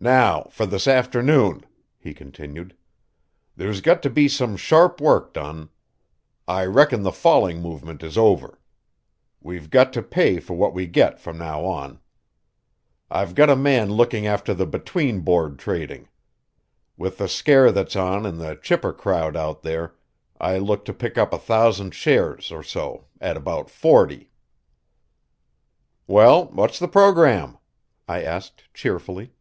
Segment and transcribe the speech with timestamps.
[0.00, 1.64] "Now for this afternoon,"
[1.98, 2.76] he continued.
[3.56, 5.70] "There's got to be some sharp work done.
[6.46, 8.60] I reckon the falling movement is over.
[9.40, 12.00] We've got to pay for what we get from now on.
[13.10, 16.10] I've got a man looking after the between Board trading.
[16.98, 19.94] With the scare that's on in the chipper crowd out there,
[20.38, 24.30] I look to pick up a thousand shares or so at about forty."
[26.06, 27.56] "Well, what's the program?"
[28.06, 29.32] I asked cheerfully.